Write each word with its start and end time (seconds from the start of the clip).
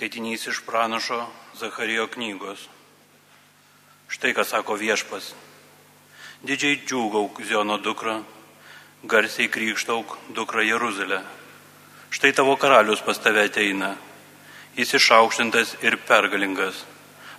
Skaitinys 0.00 0.46
iš 0.46 0.62
pranašo 0.64 1.26
Zacharijo 1.60 2.06
knygos. 2.08 2.60
Štai 4.08 4.32
ką 4.32 4.46
sako 4.48 4.78
viešpas. 4.80 5.26
Didžiai 6.40 6.78
džiūgauk 6.88 7.42
Ziono 7.44 7.76
dukra, 7.84 8.14
garsiai 9.04 9.50
krikštauk 9.52 10.14
dukra 10.32 10.64
Jeruzalė. 10.64 11.20
Štai 12.16 12.32
tavo 12.32 12.56
karalius 12.56 13.04
pas 13.04 13.20
tave 13.20 13.44
ateina. 13.50 13.92
Jis 14.72 14.96
išaukštintas 15.02 15.76
ir 15.84 15.98
pergalingas, 16.08 16.80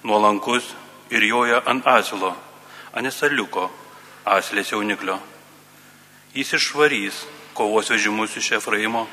nuolankus 0.06 0.70
ir 1.10 1.26
joja 1.26 1.66
ant 1.66 1.90
asilo, 1.90 2.36
anesaliuko, 2.94 3.72
aslės 4.38 4.70
jauniklio. 4.78 5.18
Jis 6.38 6.54
išvarys 6.62 7.26
kovos 7.58 7.90
vežimus 7.90 8.38
iš 8.38 8.54
Efraimo 8.62 9.08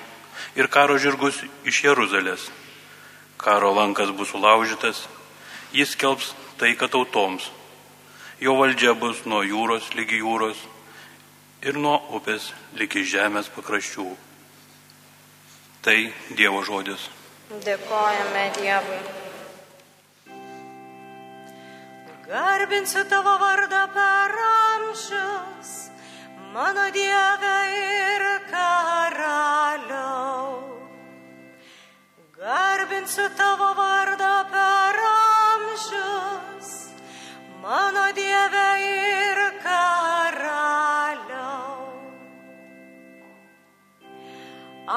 ir 0.52 0.68
karo 0.68 1.00
žirgus 1.00 1.46
iš 1.64 1.84
Jeruzalės 1.88 2.50
Karo 3.38 3.70
lankas 3.74 4.10
bus 4.10 4.32
sulaužytas, 4.34 5.06
jis 5.72 5.94
kelbs 5.96 6.34
taiką 6.58 6.88
tautoms. 6.90 7.50
Jo 8.40 8.56
valdžia 8.58 8.94
bus 8.98 9.24
nuo 9.26 9.44
jūros 9.46 9.92
lygi 9.94 10.18
jūros 10.18 10.58
ir 11.62 11.78
nuo 11.78 11.96
upės 12.18 12.50
lygi 12.78 13.04
žemės 13.06 13.50
pakraščių. 13.54 14.08
Tai 15.82 15.98
Dievo 16.34 16.64
žodis. 16.66 17.08
Dėkojame 17.64 18.44
Dievui. 18.58 18.98
Garbinsiu 22.28 23.06
tavo 23.08 23.38
vardą 23.40 23.86
per 23.94 24.34
amžius, 24.46 25.70
mano 26.52 26.90
Dieve 26.92 27.54
ir 27.78 28.26
karaliau. 28.50 29.97
Garbinsiu 33.08 33.36
tavo 33.40 33.72
vardą 33.72 34.44
per 34.52 34.96
amžius, 35.08 36.68
mano 37.62 38.12
Dieve 38.12 38.68
ir 38.84 39.38
karaliau. 39.64 40.68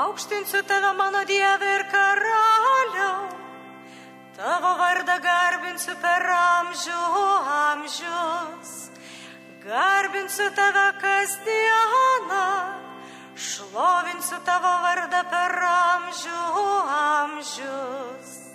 Aukštinsiu 0.01 0.61
tave, 0.67 0.91
mano 0.97 1.23
Dieve 1.23 1.67
ir 1.75 1.83
karaliau, 1.93 3.31
tavo 4.35 4.71
vardą 4.81 5.15
garbinsiu 5.23 5.95
per 6.03 6.27
amžių 6.35 7.03
amžius. 7.61 8.91
Garbinsiu 9.63 10.51
tave 10.59 10.87
kasdieną 10.99 12.51
šlovinsiu 13.39 14.37
tavo 14.43 14.75
vardą 14.83 15.23
per 15.31 15.55
amžių 15.71 16.70
amžius. 17.41 18.53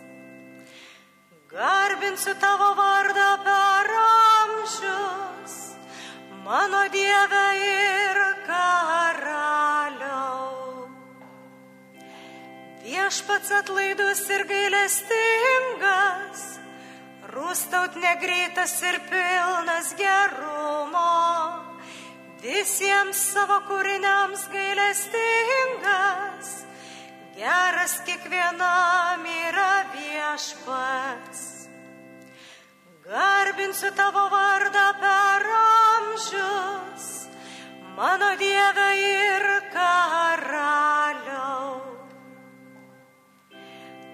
Garbinsiu 1.50 2.34
tavo 2.38 2.74
vardą 2.74 3.38
per 3.42 3.90
amžius, 3.98 5.74
mano 6.44 6.88
Dieve 6.92 7.46
ir 7.66 8.16
karaliau. 8.46 10.46
Viešpats 12.84 13.50
atlaidus 13.58 14.30
ir 14.30 14.44
gailestingas, 14.46 16.58
rūstaut 17.34 17.96
negreitas 17.98 18.82
ir 18.82 19.00
pilnas 19.10 19.94
gerumo 19.98 21.16
visiems 22.42 23.16
savo 23.32 23.60
kūriniams 23.66 24.48
gailestingas, 24.52 26.66
geras 27.36 28.00
kiekvienam 28.06 29.24
yra 29.24 29.72
viešpats. 29.92 31.42
Garbinsiu 33.06 33.90
tavo 33.94 34.24
vardą 34.32 34.86
per 35.02 35.44
amžius, 35.56 37.04
mano 37.96 38.30
Dieve 38.40 38.88
ir 39.02 39.44
karaliau. 39.74 41.68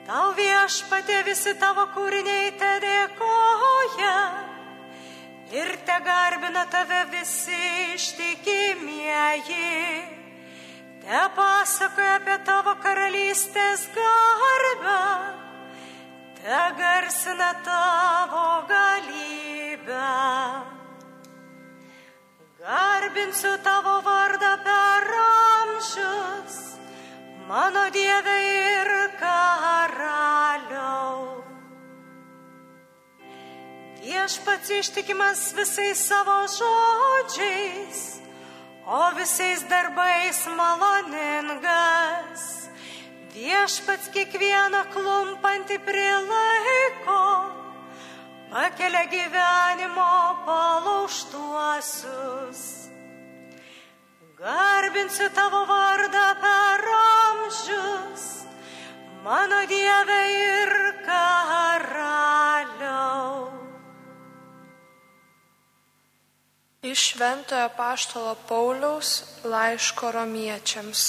Tau 0.07 0.29
viešpatė 0.37 1.23
visi 1.25 1.55
tavo 1.63 1.87
kūriniai 1.95 2.51
te 2.61 2.73
dėkoja 2.85 4.17
ir 5.57 5.71
te 5.87 5.97
garbina 6.05 6.67
tave 6.75 7.05
visi 7.15 7.63
ištikimieji. 7.95 10.22
Te 11.03 11.23
pasakoja 11.35 12.21
apie 12.21 12.37
tavo 12.47 12.77
karalystės 12.79 13.89
garbę, 13.91 15.01
te 16.39 16.61
garsina 16.79 17.49
tavo 17.67 18.45
galybę. 18.71 20.13
Garbinsiu 22.63 23.57
tavo 23.67 23.97
vardą 24.07 24.53
per 24.63 25.11
amžius, 25.25 26.63
mano 27.51 27.89
Dieve 27.91 28.39
ir 28.55 28.95
karaliau. 29.19 31.43
Viešpats 34.07 34.71
ištikimas 34.79 35.49
visais 35.59 35.99
savo 35.99 36.45
žodžiais, 36.47 38.23
o 38.87 39.15
visais 39.15 39.63
darbais 39.63 40.47
maloningas. 40.47 42.63
Viešpats 43.33 44.11
kiekvieną 44.13 44.85
klumpantį 44.93 45.79
prilaiko, 45.87 47.23
pakelia 48.51 49.05
gyvenimo 49.09 50.37
palauštuosius. 50.47 52.61
Garbinsiu 54.37 55.29
tavo 55.33 55.65
vardą 55.71 56.29
per 56.43 56.81
amžius, 56.99 58.25
mano 59.25 59.61
Dieve 59.71 60.21
ir 60.35 60.73
karaliau. 61.07 62.52
Iš 66.83 66.99
Šventojo 66.99 67.69
Paštalo 67.77 68.35
Pauliaus 68.49 69.23
laiško 69.45 70.09
romiečiams. 70.13 71.03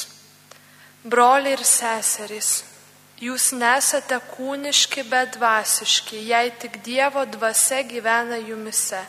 Broliai 1.03 1.55
ir 1.55 1.63
seserys, 1.65 2.49
jūs 3.17 3.47
nesate 3.57 4.19
kūniški, 4.35 5.01
bet 5.09 5.33
dvasiški, 5.39 6.19
jei 6.29 6.51
tik 6.61 6.77
Dievo 6.85 7.25
dvasia 7.25 7.81
gyvena 7.89 8.37
jumise. 8.37 9.01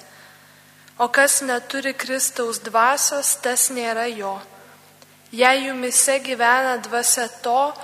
O 0.97 1.10
kas 1.12 1.42
neturi 1.44 1.92
Kristaus 1.92 2.62
dvasios, 2.64 3.36
tas 3.44 3.69
nėra 3.69 4.08
jo. 4.08 4.32
Jei 5.36 5.66
jumise 5.66 6.16
gyvena 6.25 6.78
dvasia 6.81 7.28
to, 7.44 7.75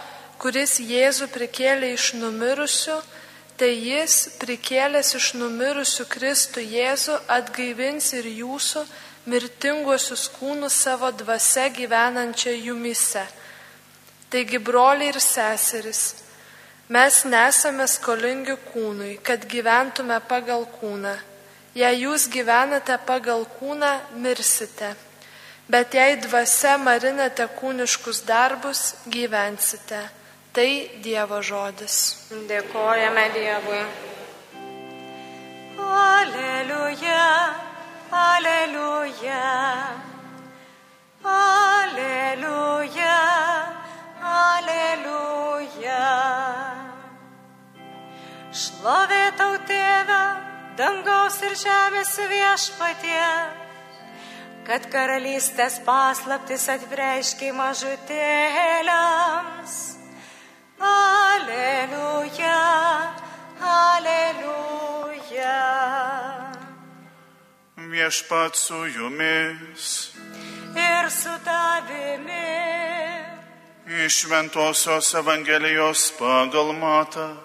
kuris 0.40 0.80
Jėzų 0.80 1.28
prikėlė 1.36 1.92
iš 1.98 2.14
numirusių, 2.16 2.96
tai 3.60 3.74
jis, 3.76 4.14
prikėlęs 4.40 5.12
iš 5.18 5.34
numirusių 5.36 6.06
Kristų 6.08 6.62
Jėzų, 6.64 7.18
atgaivins 7.28 8.06
ir 8.16 8.28
jūsų 8.32 8.86
mirtinguosius 9.28 10.30
kūnus 10.38 10.78
savo 10.86 11.10
dvasia 11.12 11.66
gyvenančią 11.76 12.54
jumise. 12.56 13.26
Taigi, 14.32 14.56
broliai 14.64 15.10
ir 15.12 15.18
seseris, 15.20 16.00
mes 16.88 17.18
nesame 17.28 17.84
skolingi 17.90 18.56
kūnui, 18.70 19.18
kad 19.22 19.44
gyventume 19.50 20.16
pagal 20.30 20.64
kūną. 20.78 21.18
Jei 21.76 22.00
jūs 22.06 22.30
gyvenate 22.32 22.96
pagal 23.06 23.44
kūną, 23.58 23.92
mirsite. 24.24 24.94
Bet 25.70 25.92
jei 25.94 26.16
dvasia 26.18 26.78
marinate 26.82 27.44
kūniškus 27.60 28.24
darbus, 28.26 28.94
gyvensite. 29.06 30.00
Tai 30.50 30.98
Dievo 30.98 31.38
žodis. 31.46 32.26
Dėkojame 32.50 33.30
Dievui. 33.30 33.86
Aleliuja, 35.78 37.54
aleliuja, 38.10 39.44
aleliuja, 41.34 43.18
aleliuja. 44.32 46.02
Šlovė 48.50 49.22
tau 49.38 49.54
tėvę, 49.70 50.18
dangaus 50.82 51.38
ir 51.46 51.54
žemės 51.62 52.10
viešpatie, 52.34 53.30
kad 54.66 54.90
karalystės 54.90 55.78
paslaptis 55.86 56.66
atreiškiai 56.74 57.54
mažutėliams. 57.54 59.99
Viešpat 68.00 68.56
su 68.56 68.86
jumis. 68.86 70.10
Ir 70.72 71.10
su 71.10 71.34
tavimi. 71.44 72.48
Iš 74.06 74.24
Ventosios 74.24 75.14
Evangelijos 75.14 76.12
pagal 76.18 76.72
matą. 76.72 77.36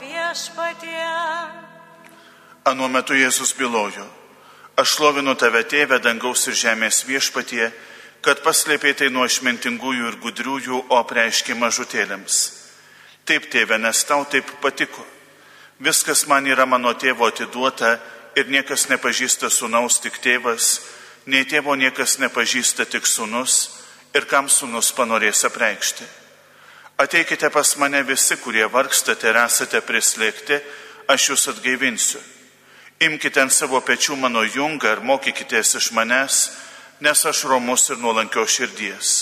viešpatie. 0.00 1.08
Anuo 2.64 2.88
metu 2.88 3.14
Jėzus 3.14 3.50
bylojo, 3.58 4.06
aš 4.76 4.88
šlovinu 4.94 5.34
tave 5.34 5.64
tėvę 5.64 5.98
dangaus 5.98 6.46
ir 6.46 6.54
žemės 6.54 7.02
viešpatie, 7.08 7.72
kad 8.22 8.44
paslėpė 8.46 8.94
tai 8.94 9.08
nuo 9.10 9.26
išmintingųjų 9.26 10.06
ir 10.06 10.20
gudriųjų, 10.22 10.84
o 10.88 11.02
preiškė 11.02 11.58
mažutėlėms. 11.58 12.38
Taip, 13.26 13.50
tėve, 13.50 13.78
nes 13.78 14.04
tau 14.04 14.22
taip 14.24 14.46
patiko. 14.62 15.02
Viskas 15.80 16.26
man 16.28 16.46
yra 16.46 16.66
mano 16.66 16.94
tėvo 16.94 17.26
atiduota 17.26 17.98
ir 18.36 18.48
niekas 18.48 18.88
nepažįsta 18.90 19.50
sunaus 19.50 20.00
tik 20.00 20.18
tėvas, 20.22 20.80
nei 21.26 21.44
tėvo 21.44 21.74
niekas 21.74 22.18
nepažįsta 22.22 22.86
tik 22.86 23.06
sunus 23.06 23.80
ir 24.14 24.26
kam 24.26 24.48
sunus 24.48 24.92
panorės 24.92 25.44
apreikšti. 25.48 26.06
Ateikite 27.00 27.48
pas 27.50 27.76
mane 27.76 28.02
visi, 28.04 28.36
kurie 28.36 28.66
vargstate 28.68 29.30
ir 29.30 29.38
esate 29.40 29.80
prislėgti, 29.80 30.58
aš 31.08 31.30
jūs 31.30 31.46
atgaivinsiu. 31.54 32.20
Imkite 33.00 33.40
ant 33.40 33.52
savo 33.52 33.80
pečių 33.80 34.18
mano 34.20 34.42
jungą 34.44 34.92
ir 34.92 35.00
mokykitės 35.00 35.78
iš 35.78 35.92
manęs, 35.96 36.40
nes 37.00 37.24
aš 37.24 37.46
romus 37.48 37.88
ir 37.88 37.96
nuolankio 37.96 38.44
širdies. 38.44 39.14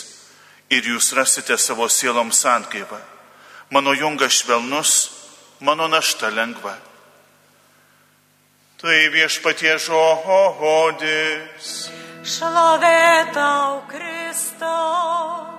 Ir 0.75 0.91
jūs 0.91 1.13
rasite 1.15 1.55
savo 1.57 1.87
sieloms 1.89 2.43
atgaivą. 2.45 2.99
Mano 3.71 3.95
jungas 3.95 4.41
švelnus, 4.41 4.93
mano 5.61 5.87
našta 5.89 6.33
lengva. 6.35 6.75
Tai 8.79 9.09
viešpatie 9.11 9.73
žodis. 9.83 11.71
Šlovė 12.23 13.27
tau, 13.35 13.81
Kristau. 13.91 15.51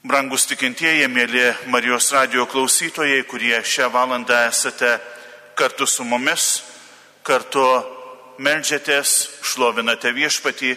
Brangus 0.00 0.48
tikintieji, 0.48 1.04
mėly 1.12 1.44
Marijos 1.68 2.08
radio 2.16 2.46
klausytojai, 2.48 3.20
kurie 3.28 3.60
šią 3.60 3.90
valandą 3.92 4.40
esate 4.48 4.94
kartu 5.60 5.84
su 5.84 6.08
mumis, 6.08 6.64
kartu 7.20 7.66
melžiatės, 8.40 9.28
šlovinate 9.44 10.16
viešpatį, 10.16 10.72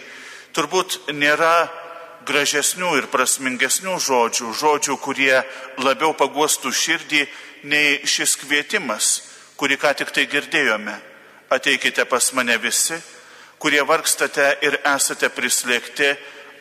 turbūt 0.52 1.08
nėra 1.16 1.72
gražesnių 2.28 2.98
ir 3.00 3.08
prasmingesnių 3.08 3.96
žodžių, 3.96 4.52
žodžių, 4.60 5.00
kurie 5.00 5.40
labiau 5.80 6.12
paguostų 6.12 6.68
širdį 6.68 7.24
nei 7.64 8.02
šis 8.04 8.36
kvietimas, 8.44 9.31
kurį 9.62 9.76
ką 9.78 9.92
tik 9.94 10.08
tai 10.10 10.24
girdėjome. 10.26 10.92
Ateikite 11.54 12.02
pas 12.10 12.32
mane 12.34 12.56
visi, 12.58 12.96
kurie 13.62 13.84
vargstate 13.86 14.48
ir 14.66 14.80
esate 14.90 15.28
prislėgti, 15.30 16.08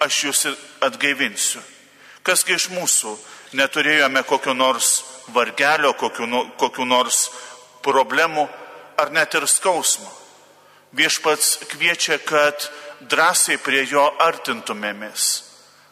aš 0.06 0.20
jūs 0.28 0.42
atgaivinsiu. 0.86 1.64
Kasgi 2.22 2.54
iš 2.60 2.68
mūsų 2.76 3.16
neturėjome 3.58 4.22
kokio 4.30 4.54
nors 4.54 4.92
vargelio, 5.34 5.96
kokiu, 5.98 6.30
kokiu 6.62 6.86
nors 6.86 7.24
problemų 7.82 8.46
ar 9.02 9.10
net 9.10 9.34
ir 9.34 9.50
skausmo. 9.50 10.12
Viešpats 10.94 11.58
kviečia, 11.74 12.20
kad 12.22 12.70
drąsiai 13.02 13.58
prie 13.66 13.82
jo 13.90 14.06
artintumėmės. 14.22 15.30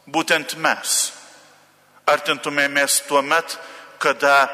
Būtent 0.06 0.60
mes. 0.62 0.98
Artintumėmės 2.06 3.02
tuo 3.10 3.26
met, 3.26 3.58
kada 3.98 4.46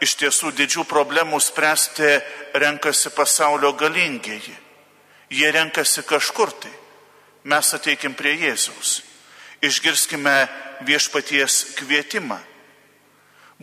iš 0.00 0.16
tiesų 0.20 0.52
didžių 0.56 0.84
problemų 0.88 1.40
spręsti 1.40 2.18
renkasi 2.54 3.10
pasaulio 3.16 3.72
galingieji. 3.72 4.54
Jie 5.30 5.50
renkasi 5.52 6.04
kažkur 6.06 6.52
tai. 6.52 6.72
Mes 7.46 7.72
ateikim 7.74 8.14
prie 8.14 8.34
Jėzaus. 8.36 9.00
Išgirskime 9.62 10.34
viešpaties 10.86 11.76
kvietimą. 11.78 12.38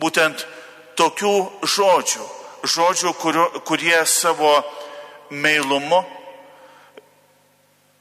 Būtent 0.00 0.46
tokių 0.98 1.34
žodžių, 1.62 2.26
žodžių, 2.64 3.12
kurio, 3.20 3.46
kurie 3.68 4.00
savo 4.06 4.56
meilumu 5.30 6.02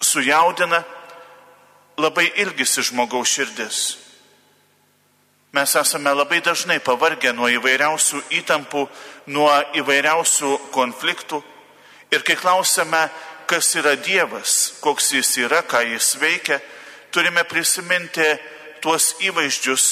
sujaudina, 0.04 0.84
labai 1.98 2.32
ilgisi 2.42 2.84
žmogaus 2.84 3.30
širdis. 3.30 3.82
Mes 5.54 5.76
esame 5.76 6.10
labai 6.10 6.40
dažnai 6.42 6.80
pavargę 6.82 7.30
nuo 7.38 7.46
įvairiausių 7.46 8.24
įtampų, 8.40 8.88
nuo 9.30 9.52
įvairiausių 9.78 10.50
konfliktų. 10.74 11.44
Ir 12.10 12.26
kai 12.26 12.34
klausime, 12.34 13.04
kas 13.46 13.70
yra 13.78 13.94
Dievas, 13.94 14.74
koks 14.82 15.12
jis 15.14 15.36
yra, 15.46 15.62
ką 15.62 15.84
jis 15.92 16.16
veikia, 16.18 16.58
turime 17.14 17.46
prisiminti 17.46 18.26
tuos 18.82 19.12
įvaizdžius, 19.22 19.86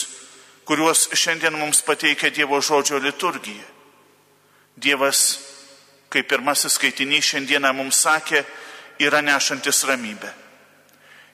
kuriuos 0.66 1.12
šiandien 1.14 1.54
mums 1.54 1.86
pateikia 1.86 2.34
Dievo 2.34 2.58
žodžio 2.58 2.98
liturgija. 2.98 3.70
Dievas, 4.82 5.40
kaip 6.10 6.26
pirmasis 6.26 6.80
skaitinys 6.82 7.36
šiandieną 7.36 7.70
mums 7.78 8.02
sakė, 8.02 8.42
yra 8.98 9.22
nešantis 9.22 9.86
ramybę. 9.86 10.34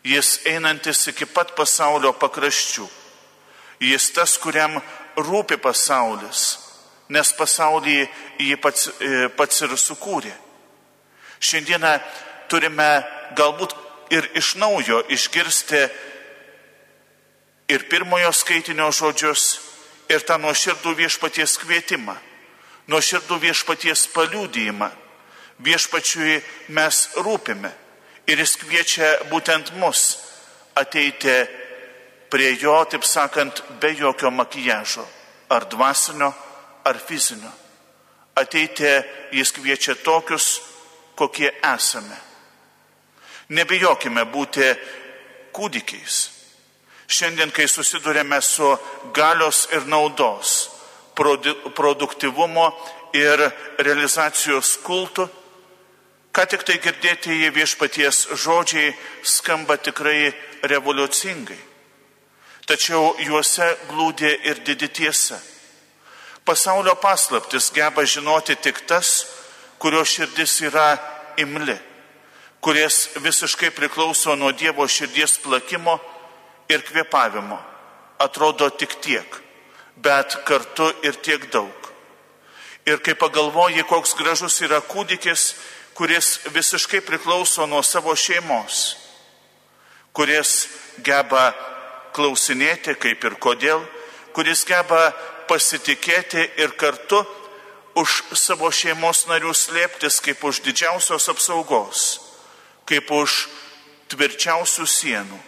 Jis 0.04 0.42
einantis 0.52 1.08
iki 1.16 1.32
pat 1.32 1.56
pasaulio 1.56 2.12
pakraščių. 2.20 3.07
Jis 3.80 4.12
tas, 4.16 4.38
kuriam 4.42 4.80
rūpi 5.18 5.58
pasaulis, 5.62 6.58
nes 7.10 7.34
pasaulį 7.38 8.00
jį 8.42 8.58
pats, 8.62 8.90
e, 9.00 9.28
pats 9.38 9.62
ir 9.62 9.76
sukūrė. 9.78 10.34
Šiandieną 11.40 11.94
turime 12.50 12.90
galbūt 13.38 13.76
ir 14.10 14.30
iš 14.36 14.56
naujo 14.56 15.04
išgirsti 15.14 15.82
ir 17.68 17.88
pirmojo 17.92 18.32
skaitinio 18.34 18.90
žodžius, 18.92 19.60
ir 20.10 20.24
tą 20.24 20.38
nuoširdų 20.40 20.94
viešpaties 20.96 21.58
kvietimą, 21.62 22.16
nuoširdų 22.88 23.40
viešpaties 23.44 24.08
paliūdėjimą. 24.16 24.90
Viešpačiui 25.58 26.38
mes 26.78 26.98
rūpime 27.18 27.72
ir 28.30 28.40
jis 28.44 28.56
kviečia 28.62 29.08
būtent 29.32 29.74
mus 29.82 30.20
ateiti 30.78 31.34
prie 32.30 32.56
jo, 32.62 32.76
taip 32.86 33.04
sakant, 33.04 33.64
be 33.80 33.94
jokio 33.96 34.32
makijažo, 34.32 35.06
ar 35.50 35.66
dvasinio, 35.70 36.32
ar 36.86 37.00
fizinio. 37.00 37.52
Ateiti 38.36 38.86
jis 39.32 39.52
kviečia 39.52 39.96
tokius, 39.96 40.62
kokie 41.16 41.52
esame. 41.74 42.18
Nebijokime 43.50 44.26
būti 44.30 44.74
kūdikiais 45.56 46.38
Šiandien, 47.08 47.54
kai 47.56 47.70
susidurėme 47.72 48.42
su 48.44 48.68
galios 49.16 49.64
ir 49.72 49.86
naudos, 49.88 50.68
produktivumo 51.16 52.68
ir 53.16 53.44
realizacijos 53.80 54.74
kultu, 54.84 55.24
ką 56.36 56.46
tik 56.52 56.66
tai 56.68 56.76
girdėtieji 56.84 57.54
viešpaties 57.56 58.28
žodžiai 58.44 58.92
skamba 59.24 59.80
tikrai 59.80 60.34
revoliucingai. 60.68 61.58
Tačiau 62.68 63.14
juose 63.24 63.68
glūdė 63.88 64.34
ir 64.50 64.60
didi 64.68 64.90
tiesa. 64.92 65.38
Pasaulio 66.44 66.98
paslaptis 67.00 67.70
geba 67.72 68.04
žinoti 68.04 68.58
tik 68.60 68.82
tas, 68.88 69.26
kurio 69.80 70.04
širdis 70.04 70.58
yra 70.68 70.98
imli, 71.40 71.78
kuris 72.60 72.98
visiškai 73.24 73.70
priklauso 73.72 74.36
nuo 74.36 74.52
Dievo 74.52 74.88
širdies 74.88 75.38
plakimo 75.44 75.96
ir 76.68 76.84
kvėpavimo. 76.84 77.60
Atrodo 78.20 78.68
tik 78.76 78.98
tiek, 79.00 79.40
bet 79.96 80.36
kartu 80.44 80.90
ir 81.08 81.16
tiek 81.24 81.48
daug. 81.54 81.92
Ir 82.88 83.00
kai 83.04 83.16
pagalvoji, 83.16 83.84
koks 83.88 84.16
gražus 84.20 84.60
yra 84.66 84.82
kūdikis, 84.84 85.54
kuris 85.96 86.40
visiškai 86.52 87.00
priklauso 87.06 87.68
nuo 87.68 87.84
savo 87.84 88.16
šeimos, 88.16 88.98
kuris 90.12 90.68
geba 91.04 91.52
klausinėti 92.18 92.98
kaip 92.98 93.24
ir 93.30 93.38
kodėl, 93.38 93.84
kuris 94.34 94.66
geba 94.66 95.12
pasitikėti 95.48 96.44
ir 96.60 96.74
kartu 96.78 97.22
už 97.98 98.22
savo 98.38 98.70
šeimos 98.74 99.26
narių 99.30 99.54
slėptis 99.56 100.20
kaip 100.26 100.44
už 100.46 100.62
didžiausios 100.66 101.30
apsaugos, 101.32 102.04
kaip 102.90 103.10
už 103.14 103.48
tvirčiausių 104.12 104.86
sienų. 104.86 105.40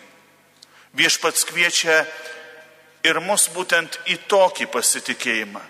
Viešpats 0.97 1.45
kviečia 1.45 1.99
ir 3.05 3.19
mus 3.21 3.47
būtent 3.53 3.99
į 4.09 4.17
tokį 4.31 4.69
pasitikėjimą, 4.73 5.61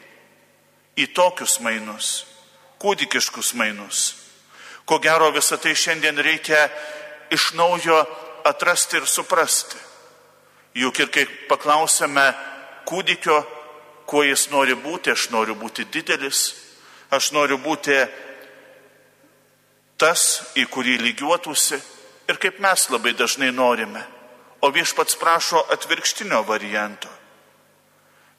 į 0.96 1.10
tokius 1.16 1.60
mainus, 1.64 2.14
kūdikiškus 2.80 3.54
mainus. 3.60 4.16
Ko 4.88 4.98
gero 5.04 5.28
visą 5.36 5.60
tai 5.62 5.76
šiandien 5.76 6.18
reikia 6.24 6.64
iš 7.30 7.52
naujo 7.60 8.00
atrasti 8.48 8.98
ir 8.98 9.06
suprasti. 9.08 9.89
Juk 10.78 11.00
ir 11.00 11.10
kai 11.14 11.26
paklausėme 11.50 12.26
kūdikio, 12.90 13.40
kuo 14.10 14.24
jis 14.26 14.50
nori 14.52 14.76
būti, 14.78 15.12
aš 15.14 15.30
noriu 15.34 15.56
būti 15.56 15.86
didelis, 15.92 16.54
aš 17.12 17.32
noriu 17.34 17.58
būti 17.62 17.98
tas, 20.00 20.54
į 20.56 20.66
kurį 20.70 21.00
lygiuotųsi 21.04 21.80
ir 22.30 22.38
kaip 22.42 22.60
mes 22.64 22.90
labai 22.90 23.14
dažnai 23.18 23.52
norime 23.52 24.06
o 24.62 24.70
viešpats 24.72 25.16
prašo 25.16 25.64
atvirkštinio 25.72 26.44
varianto. 26.48 27.10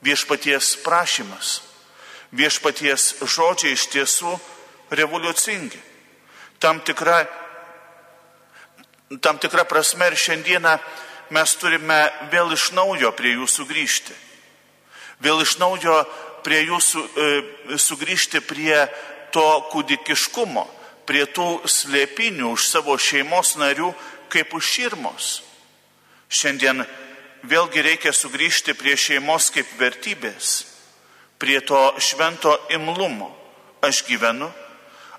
Viešpaties 0.00 0.76
prašymas 0.84 1.60
Viešpaties 2.30 3.16
žodžiai 3.26 3.74
iš 3.74 3.88
tiesų 3.90 4.36
revoliucingi. 4.94 5.80
Tam 6.62 6.78
tikra, 6.86 7.24
tam 9.18 9.40
tikra 9.42 9.64
prasme 9.66 10.06
ir 10.06 10.14
šiandieną 10.14 10.76
mes 11.30 11.54
turime 11.56 12.00
vėl 12.32 12.52
iš 12.54 12.70
naujo 12.74 13.12
prie 13.16 13.36
jų 13.36 13.46
sugrįžti. 13.48 14.14
Vėl 15.20 15.42
iš 15.44 15.58
naujo 15.60 15.94
prie 16.44 16.62
jų 16.64 16.80
su, 16.80 17.02
e, 17.04 17.76
sugrįžti 17.78 18.40
prie 18.40 18.86
to 19.32 19.46
kūdikiškumo, 19.72 20.64
prie 21.06 21.26
tų 21.26 21.66
slėpinių 21.68 22.52
už 22.54 22.66
savo 22.70 22.96
šeimos 22.98 23.56
narių 23.60 23.92
kaip 24.32 24.54
už 24.54 24.64
širmos. 24.64 25.42
Šiandien 26.30 26.84
vėlgi 27.42 27.82
reikia 27.82 28.12
sugrįžti 28.14 28.74
prie 28.78 28.96
šeimos 28.96 29.50
kaip 29.54 29.68
vertybės, 29.78 30.64
prie 31.38 31.60
to 31.60 31.80
švento 31.98 32.54
imlumo. 32.70 33.30
Aš 33.80 34.02
gyvenu, 34.04 34.50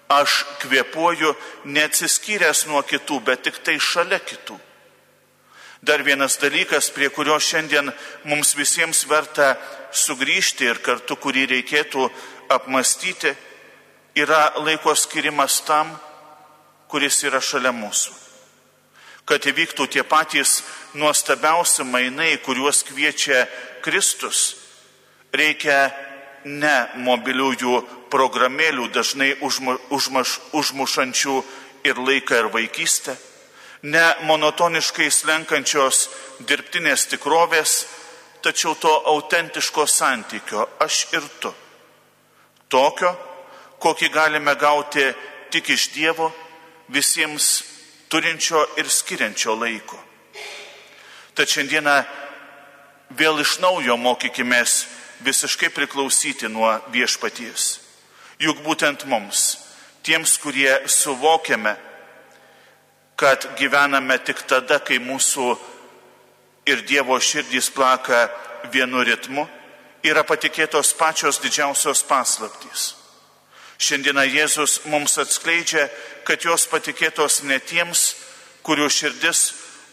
aš 0.10 0.44
kvepuoju 0.62 1.34
neatsiskyręs 1.66 2.68
nuo 2.70 2.84
kitų, 2.86 3.20
bet 3.26 3.42
tik 3.48 3.58
tai 3.66 3.80
šalia 3.82 4.20
kitų. 4.20 4.60
Dar 5.82 6.04
vienas 6.04 6.38
dalykas, 6.38 6.92
prie 6.94 7.10
kurio 7.10 7.40
šiandien 7.42 7.88
mums 8.30 8.54
visiems 8.54 9.00
verta 9.10 9.56
sugrįžti 9.90 10.68
ir 10.70 10.78
kartu 10.86 11.16
kurį 11.18 11.48
reikėtų 11.50 12.04
apmastyti, 12.54 13.32
yra 14.14 14.52
laiko 14.62 14.94
skirimas 14.94 15.56
tam, 15.66 15.90
kuris 16.86 17.18
yra 17.26 17.42
šalia 17.42 17.72
mūsų. 17.74 18.14
Kad 19.26 19.48
įvyktų 19.50 19.88
tie 19.90 20.04
patys 20.06 20.60
nuostabiausi 20.94 21.82
mainai, 21.90 22.36
kuriuos 22.46 22.84
kviečia 22.86 23.48
Kristus, 23.82 24.58
reikia 25.34 25.90
ne 26.46 26.76
mobiliųjų 27.02 27.82
programėlių 28.14 28.86
dažnai 28.94 29.34
užma, 29.42 29.80
užmaš, 29.90 30.38
užmušančių 30.54 31.42
ir 31.90 32.06
laiką 32.06 32.38
ir 32.38 32.54
vaikystę, 32.54 33.18
ne 33.84 34.04
monotoniškai 34.28 35.10
slenkančios 35.12 36.10
dirbtinės 36.48 37.08
tikrovės, 37.12 37.86
tačiau 38.42 38.76
to 38.76 38.92
autentiško 39.14 39.88
santykio 39.88 40.68
aš 40.80 41.06
ir 41.14 41.28
tu. 41.42 41.54
Tokio, 42.70 43.12
kokį 43.82 44.10
galime 44.14 44.56
gauti 44.56 45.04
tik 45.52 45.70
iš 45.74 45.90
Dievo 45.96 46.32
visiems 46.94 47.64
turinčio 48.10 48.64
ir 48.78 48.90
skiriančio 48.90 49.56
laiko. 49.56 50.00
Tad 51.36 51.50
šiandieną 51.50 51.96
vėl 53.18 53.42
iš 53.42 53.58
naujo 53.64 53.98
mokykime 53.98 54.62
visiškai 55.26 55.70
priklausyti 55.74 56.50
nuo 56.50 56.74
viešpaties. 56.92 57.80
Juk 58.42 58.62
būtent 58.66 59.06
mums, 59.06 59.58
tiems, 60.04 60.38
kurie 60.42 60.82
suvokiame, 60.90 61.76
kad 63.22 63.46
gyvename 63.58 64.18
tik 64.26 64.40
tada, 64.50 64.80
kai 64.82 64.98
mūsų 64.98 65.52
ir 66.66 66.80
Dievo 66.90 67.20
širdys 67.22 67.68
plaka 67.70 68.24
vienu 68.74 69.04
ritmu, 69.06 69.44
yra 70.02 70.24
patikėtos 70.26 70.96
pačios 70.98 71.38
didžiausios 71.44 72.02
paslaptys. 72.10 72.96
Šiandieną 73.78 74.24
Jėzus 74.26 74.80
mums 74.90 75.20
atskleidžia, 75.22 75.84
kad 76.26 76.42
jos 76.42 76.66
patikėtos 76.72 77.44
ne 77.46 77.60
tiems, 77.62 78.16
kurių 78.66 78.90
širdis 78.90 79.44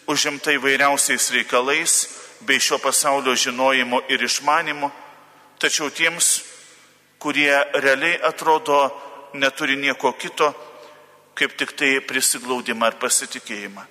užimta 0.09 0.57
įvairiausiais 0.57 1.29
reikalais 1.37 1.99
bei 2.49 2.57
šio 2.57 2.81
pasaulio 2.81 3.37
žinojimu 3.37 4.07
ir 4.09 4.25
išmanimu, 4.25 4.89
tačiau 5.61 5.93
tiems, 5.93 6.31
kurie 7.21 7.53
realiai 7.77 8.17
atrodo 8.25 8.81
neturi 9.37 9.77
nieko 9.77 10.15
kito, 10.17 10.49
kaip 11.39 11.55
tik 11.59 11.77
tai 11.79 11.95
prisiglaudimą 12.03 12.91
ar 12.91 12.99
pasitikėjimą. 12.99 13.87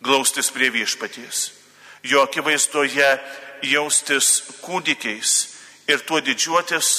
Glaustis 0.00 0.48
prie 0.52 0.72
viešpaties 0.72 1.46
jo 2.06 2.22
akivaizdoje 2.22 3.08
jaustis 3.66 4.28
kūdikiais 4.62 5.32
ir 5.90 6.02
tuo 6.06 6.20
didžiuotis 6.20 6.90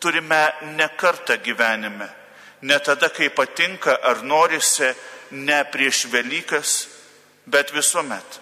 turime 0.00 0.42
ne 0.76 0.88
kartą 0.96 1.38
gyvenime. 1.42 2.08
Ne 2.62 2.78
tada, 2.82 3.08
kai 3.08 3.30
patinka 3.30 3.94
ar 4.02 4.22
norisi, 4.26 4.90
ne 5.30 5.62
prieš 5.70 6.06
Velykas, 6.10 6.88
bet 7.46 7.70
visuomet. 7.74 8.40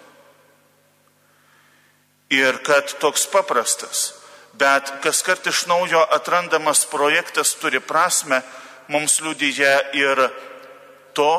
Ir 2.33 2.57
kad 2.65 2.97
toks 2.99 3.27
paprastas, 3.29 4.13
bet 4.57 4.89
kas 5.03 5.21
kart 5.23 5.45
iš 5.47 5.67
naujo 5.69 6.01
atrandamas 6.17 6.85
projektas 6.89 7.53
turi 7.61 7.79
prasme, 7.79 8.41
mums 8.87 9.19
liudyja 9.21 9.73
ir 9.97 10.21
to, 11.17 11.31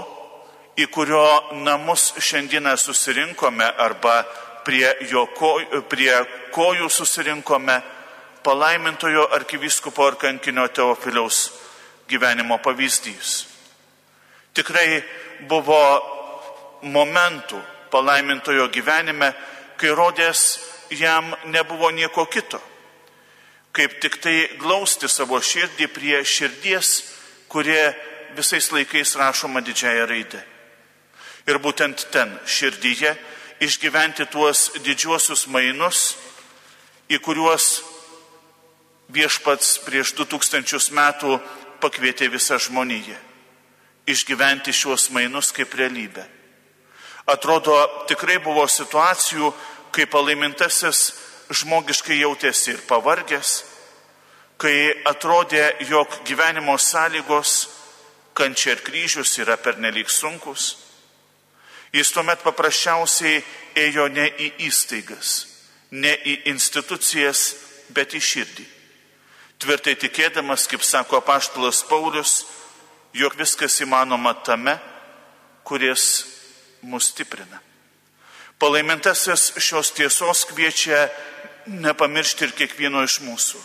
į 0.78 0.86
kurio 0.94 1.24
namus 1.64 2.12
šiandieną 2.22 2.76
susirinkome 2.78 3.66
arba 3.66 4.22
prie, 4.66 4.86
kojų, 5.38 5.82
prie 5.90 6.12
kojų 6.54 6.90
susirinkome 6.92 7.80
palaimintojo 8.44 9.26
arkiviskopo 9.34 10.06
ar 10.06 10.18
kankinio 10.20 10.68
Teofiliaus 10.68 11.48
gyvenimo 12.08 12.60
pavyzdys. 12.62 13.46
Tikrai 14.54 15.02
buvo 15.48 15.82
momentų 16.82 17.58
palaimintojo 17.90 18.68
gyvenime, 18.72 19.32
kai 19.78 19.90
rodės 19.94 20.58
jam 20.90 21.34
nebuvo 21.52 21.90
nieko 21.90 22.26
kito, 22.26 22.60
kaip 23.72 23.98
tik 24.02 24.18
tai 24.22 24.36
glausti 24.58 25.08
savo 25.08 25.40
širdį 25.40 25.88
prie 25.92 26.22
širdies, 26.24 27.17
kurie 27.48 27.94
visais 28.36 28.70
laikais 28.72 29.16
rašoma 29.16 29.60
didžiaja 29.64 30.06
raidė. 30.06 30.40
Ir 31.48 31.58
būtent 31.64 32.08
ten 32.12 32.34
širdyje 32.44 33.14
išgyventi 33.64 34.26
tuos 34.30 34.68
didžiuosius 34.84 35.46
mainus, 35.50 36.16
į 37.08 37.18
kuriuos 37.24 37.80
viešpats 39.08 39.78
prieš 39.86 40.12
2000 40.18 40.92
metų 40.92 41.38
pakvietė 41.80 42.28
visą 42.30 42.58
žmoniją. 42.60 43.16
Išgyventi 44.08 44.72
šiuos 44.72 45.08
mainus 45.12 45.52
kaip 45.52 45.74
realybę. 45.74 46.24
Atrodo, 47.28 47.74
tikrai 48.08 48.38
buvo 48.40 48.64
situacijų, 48.68 49.50
kai 49.92 50.06
palaimintasis 50.08 51.10
žmogiškai 51.52 52.20
jautėsi 52.22 52.72
ir 52.72 52.84
pavargęs, 52.88 53.64
kai 54.58 54.90
atrodė, 55.06 55.64
jog 55.88 56.20
gyvenimo 56.26 56.74
sąlygos, 56.78 57.68
kančia 58.34 58.74
ir 58.74 58.84
kryžius 58.86 59.38
yra 59.42 59.56
pernelyg 59.58 60.10
sunkus 60.10 60.74
Jis 61.92 62.10
tuomet 62.12 62.42
paprasčiausiai 62.44 63.40
ėjo 63.78 64.08
ne 64.12 64.26
į 64.28 64.48
įstaigas, 64.68 65.46
ne 65.90 66.12
į 66.12 66.34
institucijas, 66.52 67.54
bet 67.96 68.12
į 68.12 68.20
širdį. 68.20 68.66
Tvirtai 69.58 69.94
tikėdamas, 69.98 70.66
kaip 70.70 70.84
sako 70.84 71.18
apaštalas 71.22 71.80
Paulius, 71.88 72.42
jog 73.16 73.34
viskas 73.40 73.80
įmanoma 73.82 74.34
tame, 74.44 74.76
kuris 75.64 76.04
mus 76.84 77.08
stiprina. 77.08 77.62
Palaimintasis 78.60 79.54
šios 79.56 79.90
tiesos 79.96 80.44
kviečia 80.50 81.06
nepamiršti 81.66 82.44
ir 82.44 82.54
kiekvieno 82.58 83.02
iš 83.06 83.20
mūsų. 83.24 83.64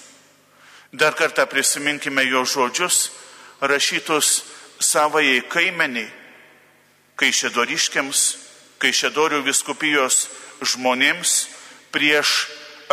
Dar 0.93 1.15
kartą 1.15 1.45
prisiminkime 1.49 2.23
jo 2.29 2.43
žodžius, 2.45 3.09
rašytus 3.61 4.43
savai 4.77 5.41
kaimeniai 5.49 6.11
Kaišėdoriškiams, 7.17 8.19
Kaišėdorių 8.77 9.39
viskupijos 9.45 10.27
žmonėms 10.61 11.31
prieš 11.93 12.33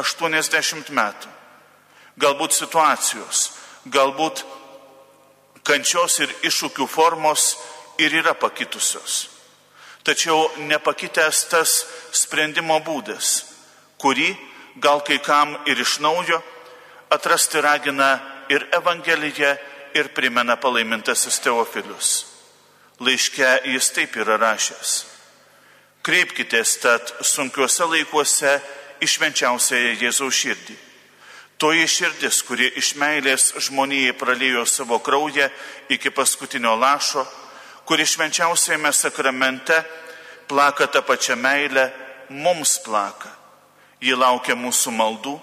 80 0.00 0.88
metų. 0.96 1.28
Galbūt 2.20 2.56
situacijos, 2.56 3.40
galbūt 3.84 4.44
kančios 5.64 6.20
ir 6.24 6.32
iššūkių 6.48 6.86
formos 6.88 7.56
ir 8.00 8.16
yra 8.22 8.32
pakitusios. 8.32 9.26
Tačiau 10.04 10.48
nepakitęs 10.70 11.42
tas 11.52 11.74
sprendimo 12.16 12.78
būdas, 12.80 13.44
kurį 14.00 14.32
gal 14.80 15.04
kai 15.04 15.18
kam 15.20 15.58
ir 15.68 15.80
iš 15.84 15.98
naujo 16.00 16.40
atrasti 17.10 17.60
ragina 17.60 18.18
ir 18.48 18.68
Evangelija, 18.72 19.56
ir 19.94 20.12
primena 20.14 20.56
palaimintasis 20.56 21.40
Teofilius 21.42 22.30
laiške 23.00 23.48
jis 23.64 23.90
taip 23.96 24.16
yra 24.20 24.36
rašęs. 24.40 24.92
Kreipkitės 26.04 26.76
tad 26.80 27.12
sunkiuose 27.24 27.86
laikuose 27.88 28.52
išvenčiausiąją 29.04 29.96
Jėzaus 30.00 30.36
širdį. 30.36 30.76
Toji 31.60 31.88
širdis, 31.88 32.40
kuri 32.44 32.70
iš 32.80 32.94
meilės 33.00 33.50
žmonijai 33.66 34.14
pralėjo 34.16 34.64
savo 34.68 34.98
kraują 35.04 35.50
iki 35.92 36.12
paskutinio 36.12 36.72
lašo, 36.76 37.26
kuri 37.84 38.06
švenčiausiame 38.08 38.92
sakramente 38.92 39.76
plaka 40.48 40.86
tą 40.88 41.02
pačią 41.04 41.36
meilę, 41.36 41.90
mums 42.30 42.78
plaka. 42.84 43.28
Ji 44.00 44.16
laukia 44.16 44.56
mūsų 44.56 44.92
maldų 44.96 45.36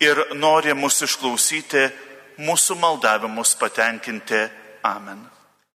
ir 0.00 0.20
nori 0.34 0.74
mus 0.74 1.00
išklausyti, 1.06 1.86
mūsų 2.42 2.76
maldavimus 2.80 3.56
patenkinti. 3.60 4.44
Amen. 4.84 5.35